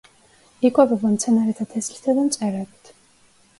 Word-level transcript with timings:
იკვებება 0.69 1.11
მცენარეთა 1.11 1.69
თესლითა 1.75 2.19
და 2.21 2.27
მწერებით. 2.31 2.93